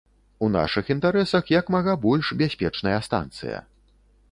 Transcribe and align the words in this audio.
У 0.45 0.47
нашых 0.53 0.89
інтарэсах 0.93 1.51
як 1.59 1.69
мага 1.77 1.95
больш 2.07 2.33
бяспечная 2.41 2.97
станцыя. 3.11 3.63